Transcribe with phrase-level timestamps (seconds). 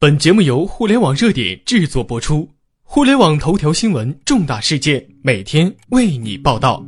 [0.00, 2.48] 本节目由互联网热点制作播出，
[2.84, 6.86] 互联网头条新闻，重大事件，每天为你报道。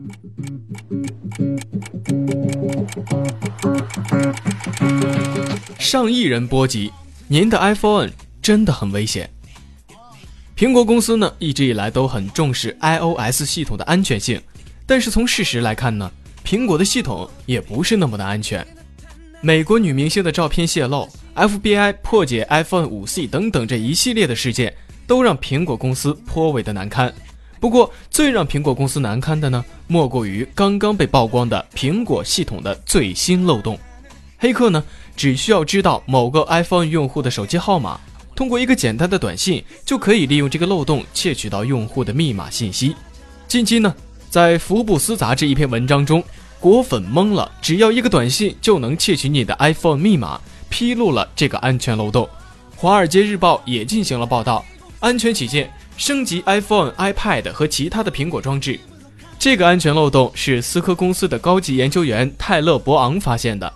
[5.76, 6.92] 上亿人波及，
[7.26, 8.08] 您的 iPhone
[8.40, 9.28] 真的很危险。
[10.56, 14.40] 苹果公司呢，一直以来都很重视 iOS 系统的安全性，
[14.86, 16.08] 但是从事实来看呢，
[16.44, 18.64] 苹果的系统也不是那么的安全。
[19.40, 21.08] 美国女明星的照片泄露。
[21.34, 24.74] FBI 破解 iPhone 5C 等等这一系列的事件，
[25.06, 27.12] 都让苹果公司颇为的难堪。
[27.58, 33.78] 不过，最让苹果公司难堪的呢，莫过于刚刚被曝光的苹果系统的最新漏洞。
[34.38, 34.82] 黑客呢，
[35.14, 38.00] 只需要知道某个 iPhone 用户的手机号码，
[38.34, 42.96] 通过一个简单的短信，就可以利用这个漏洞窃取到用户的密码信息。
[43.46, 43.94] 近期呢，
[44.30, 46.24] 在福布斯杂志一篇文章中，
[46.58, 50.40] 果粉懵了，只要一个短信就能窃取你的 iPhone 密码。
[50.70, 52.24] 披露了这个安全漏洞，
[52.76, 54.64] 《华尔街日报》也进行了报道。
[55.00, 58.78] 安全起见，升级 iPhone、iPad 和其他的苹果装置。
[59.38, 63.70] 这个安全漏洞是思科公司的高级研究员泰勒·博昂发现的。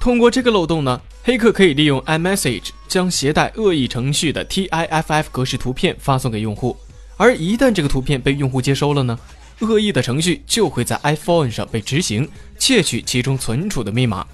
[0.00, 6.76] 通过这个漏洞呢，黑客可以利用 iMessage 将携带恶意程序的 TIFF 格式图片发送给用户。
[7.16, 9.18] 而一旦这个图片被用户接收了呢，
[9.60, 14.26] 恶意的程序就会在 iPhone 上被执行，窃取其中存储的密码。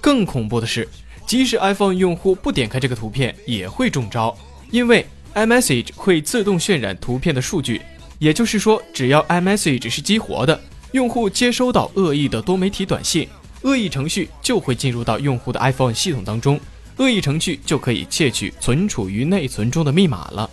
[0.00, 0.88] 更恐怖的是。
[1.26, 4.36] 即使 iPhone 用户不点开这个图片，也会中招，
[4.70, 7.80] 因为 iMessage 会自动渲染图片的数据。
[8.18, 10.60] 也就是说，只要 iMessage 是激活的，
[10.92, 13.28] 用户接收到恶意的多媒体短信，
[13.62, 16.60] 恶意程序就会进入到用户的 iPhone 系统当中，
[16.98, 20.48] 恶意程序就可以窃取存储于内存中的密码了。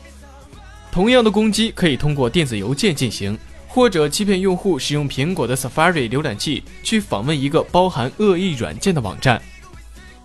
[0.91, 9.39] 同样的攻击可以通过电子邮件进行，或者欺骗用户使用苹果的 Safari 浏览器去访问一个包含恶意软件的网站。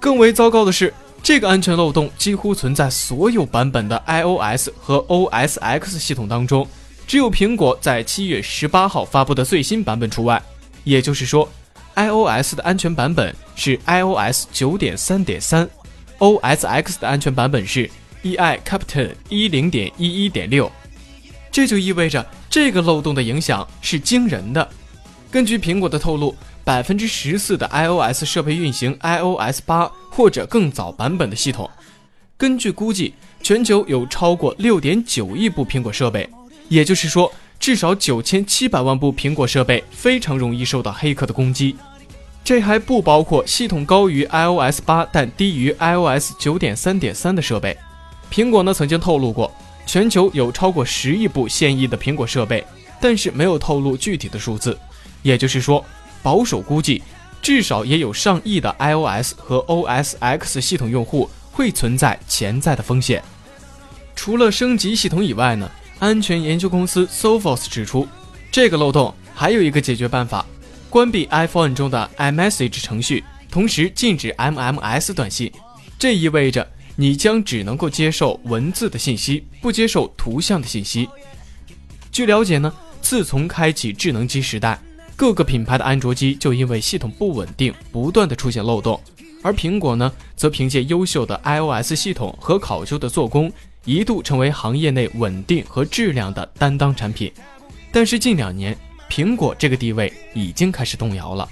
[0.05, 6.69] 更为糟糕的是，这个安全漏洞几乎存在所有版本的 iOS 和 OS X 系统当中，
[7.06, 10.42] 只有苹果在七月十八号发布的最新版本除外。
[10.84, 11.48] 也就是说
[11.94, 15.66] ，iOS 的安全版本是 iOS 九点三点三
[16.19, 17.91] ，OS X 的安全版本是
[18.25, 20.70] EI Captain 一零点一一点六。
[21.50, 24.69] 这就意味着这个漏洞的影响是惊人的。
[25.31, 26.37] 根据苹果的透露。
[26.64, 31.69] 百分之十四的 iOS 设备运行 iOS 八或者更早版本的系统。
[32.38, 36.26] 根据估计，全球有超过六点九亿部苹果设备，
[36.70, 37.30] 也就是说，
[37.60, 41.76] 至少九千七百万部苹果设备非常容易受到黑客的攻击。
[42.42, 47.76] 这还不包括系统高于 iOS 八但低于 iOS 九点三点三的设备。
[48.32, 49.52] 苹果呢曾经透露过，
[49.84, 52.64] 全球有超过十亿部现役的苹果设备，
[53.00, 54.78] 但是没有透露具体的数字。
[55.20, 55.84] 也就是说。
[56.25, 57.03] 保守估计，
[57.43, 63.23] 至少也有上亿的 iOS 和 OS X 系统用户会存在潜在的风险。
[64.17, 68.09] 除了升级系统以外呢，安全研究公司 Sophos 指出，
[68.51, 70.47] 这个漏洞还有一个解决办法：
[70.89, 75.53] 关闭 iPhone 中的 iMessage 程序，同时禁止 MMS 短信。
[75.99, 81.06] 这意味着你将只能够接受文字的信息，不接受图像的信息。
[82.11, 84.81] 据了解呢，自从开启智能机时代。
[85.16, 89.00] 各个品牌的安卓机就因为系统不稳定，不断的出现漏洞，
[89.42, 93.50] 而苹果呢，则凭借优秀的 iOS 系统和考究的做工，
[93.84, 97.32] 一度成为行业内稳定和质量的担当产品。
[97.92, 98.76] 但是近两年，
[99.08, 101.48] 苹果这个地位已经开始动摇了。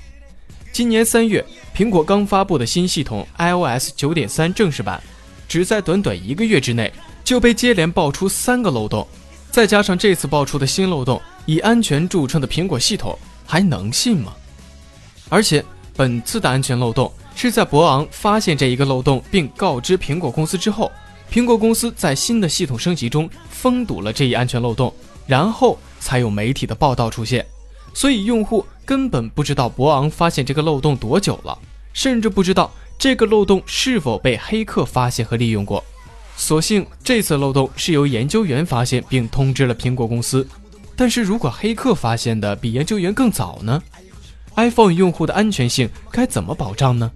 [0.72, 5.00] 今年三月，苹果刚发布的新系统 iOS 九点三正式版，
[5.46, 6.92] 只在短短一个月之内
[7.22, 9.06] 就被接连爆出三个漏洞，
[9.52, 13.16] 再加上这次爆出的新漏洞，以安全著称的苹果系统。
[13.52, 14.32] 还能信吗？
[15.28, 15.62] 而且
[15.94, 20.90] 本次的安全漏洞是在博昂发现这一个漏洞并告知苹果公司之后，
[21.30, 24.90] 苹果公司在新的系统升级中封堵了这一安全漏洞，
[25.26, 27.44] 然后才有媒体的报道出现。
[27.92, 31.58] 所以用户根本不知道博昂发现这个漏洞多久了，
[31.92, 35.84] 甚至不知道这个漏洞是否被黑客发现和利用过。
[36.38, 40.48] 所幸这次漏洞是由研究员发现并通知了苹果公司。
[40.96, 43.82] 但是如果黑客发现的比研究员更早呢
[44.56, 47.10] ？iPhone 用户的安全性该怎么保障呢？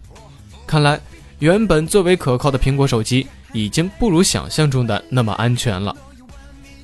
[0.67, 1.01] 看来，
[1.39, 5.95] 原本最为可靠的苹果手机已经不如想象中的那么安全了。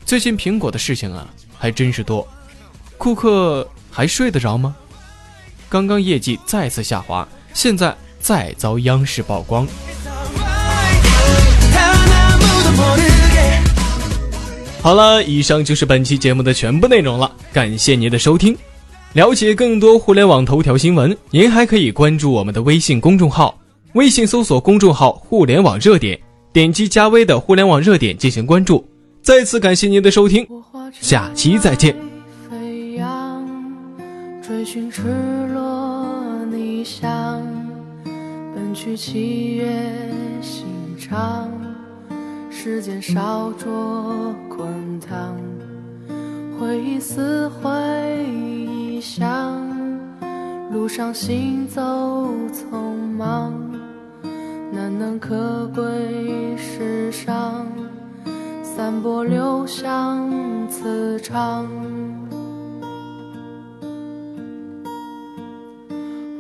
[0.05, 1.27] 最近苹果的事情啊，
[1.59, 2.27] 还真是多。
[2.99, 4.77] 库克还睡得着吗？
[5.69, 9.67] 刚刚业绩再次下滑，现在再遭央视曝光。
[14.83, 18.57] 好了，以上就是本期节目的全部内容了，感谢您的收听。
[19.13, 23.57] 了解更多互联网头条新闻，您还可以关注我们的微信公众号，
[23.93, 26.19] 微信搜索公众号“互联网热点”，
[26.53, 28.85] 点击加微的互联网热点进行关注。
[29.23, 30.45] 再次感谢您的收听，
[31.01, 31.95] 下期再见。
[32.51, 33.47] 飞扬
[34.45, 35.03] 追寻赤
[35.55, 37.41] 裸逆翔，
[38.53, 39.65] 奔去七月
[40.43, 40.65] 心
[40.99, 41.49] 肠，
[42.65, 45.37] 时间烧灼滚烫，
[46.61, 49.59] 回忆撕毁臆想，
[50.71, 51.83] 路上行走
[52.53, 53.53] 匆忙，
[54.71, 57.67] 难能可贵世上。
[58.63, 60.31] 散播留香
[60.69, 61.67] 磁场。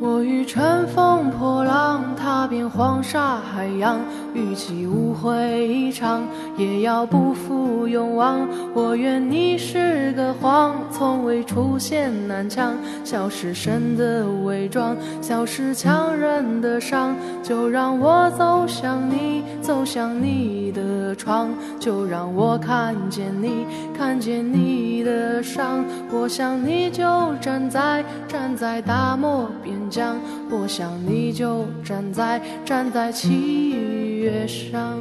[0.04, 4.00] 我欲乘风破浪，踏遍黄沙海洋，
[4.34, 6.26] 与其误会一场，
[6.56, 8.40] 也要不负勇往。
[8.74, 17.14] 我愿你是个谎，从未出现南墙，笑是神的伪装，笑是强忍的伤。
[17.40, 20.82] 就让我走向你，走向你的
[21.14, 23.66] 窗，就让我看见你，
[23.96, 25.84] 看见你的伤。
[26.10, 27.02] 我想你就
[27.40, 30.16] 站在，站在大漠边疆。
[30.50, 33.70] 我想你就站在站在七
[34.18, 34.98] 月上。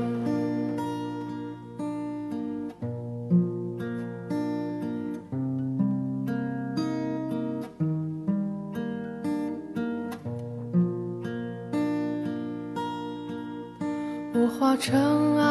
[14.34, 15.51] 我化尘埃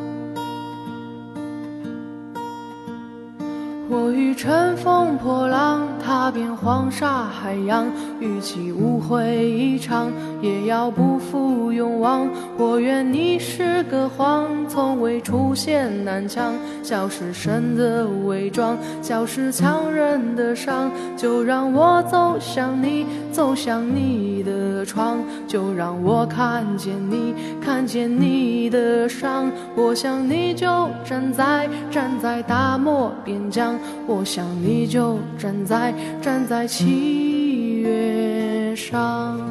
[3.93, 7.85] 我欲乘风破浪，踏遍黄沙海洋，
[8.21, 10.09] 与其误会一场，
[10.41, 12.25] 也要不负勇往。
[12.57, 20.89] 我愿你是个谎，从未出现南墙，笑是神的伪装，笑是强忍的伤。
[21.17, 29.51] 就让我走向你，走向你的的窗，就让我看见你，看见你的伤。
[29.75, 33.77] 我想你就站在，站在大漠边疆。
[34.07, 39.50] 我想你就站在站在七月上。